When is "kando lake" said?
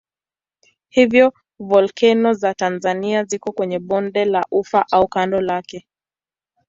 5.07-5.87